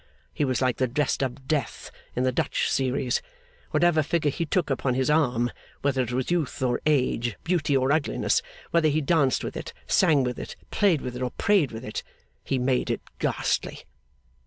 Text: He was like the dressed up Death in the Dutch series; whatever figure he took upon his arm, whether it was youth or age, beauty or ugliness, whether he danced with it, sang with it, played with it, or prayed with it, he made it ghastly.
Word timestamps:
He 0.33 0.43
was 0.45 0.63
like 0.63 0.77
the 0.77 0.87
dressed 0.87 1.21
up 1.21 1.45
Death 1.45 1.91
in 2.15 2.23
the 2.23 2.31
Dutch 2.31 2.67
series; 2.71 3.21
whatever 3.69 4.01
figure 4.01 4.31
he 4.31 4.47
took 4.47 4.71
upon 4.71 4.95
his 4.95 5.11
arm, 5.11 5.51
whether 5.83 6.01
it 6.01 6.11
was 6.11 6.31
youth 6.31 6.63
or 6.63 6.81
age, 6.87 7.37
beauty 7.43 7.77
or 7.77 7.91
ugliness, 7.91 8.41
whether 8.71 8.89
he 8.89 8.99
danced 8.99 9.43
with 9.43 9.55
it, 9.55 9.73
sang 9.85 10.23
with 10.23 10.39
it, 10.39 10.55
played 10.71 11.01
with 11.01 11.15
it, 11.15 11.21
or 11.21 11.29
prayed 11.29 11.71
with 11.71 11.85
it, 11.85 12.01
he 12.43 12.57
made 12.57 12.89
it 12.89 13.01
ghastly. 13.19 13.81